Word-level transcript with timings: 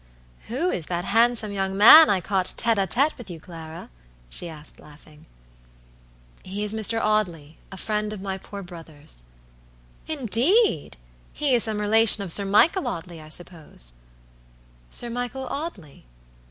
"Who 0.47 0.71
is 0.71 0.87
that 0.87 1.05
handsome 1.05 1.51
young 1.51 1.77
man 1.77 2.09
I 2.09 2.21
caught 2.21 2.55
tête 2.57 2.81
a 2.83 2.87
tête 2.87 3.15
with 3.19 3.29
you, 3.29 3.39
Clara?" 3.39 3.91
she 4.31 4.49
asked, 4.49 4.79
laughing. 4.79 5.27
"He 6.43 6.63
is 6.63 6.73
a 6.73 6.77
Mr. 6.77 6.99
Audley, 6.99 7.59
a 7.71 7.77
friend 7.77 8.11
of 8.11 8.19
my 8.19 8.39
poor 8.39 8.63
brother's." 8.63 9.25
"Indeed! 10.07 10.97
He 11.33 11.53
is 11.53 11.65
some 11.65 11.79
relation 11.79 12.23
of 12.23 12.31
Sir 12.31 12.45
Michael 12.45 12.87
Audley, 12.87 13.21
I 13.21 13.29
suppose?" 13.29 13.93
"Sir 14.89 15.11
Michael 15.11 15.45
Audley!" 15.45 16.05